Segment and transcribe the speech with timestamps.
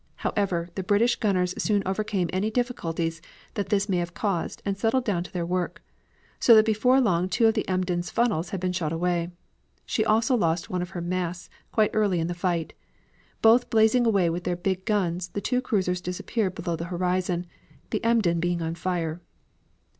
[0.25, 3.21] However, the British gunners soon overcame any difficulties
[3.53, 5.83] that this may have caused, and settled down to their work,
[6.39, 9.29] so that before long two of the Emden's funnels had been shot away.
[9.85, 12.73] She also lost one of her masts quite early in the fight.
[13.43, 17.45] Both blazing away with their big guns the two cruisers disappeared below the horizon,
[17.91, 19.21] the Emden being on fire.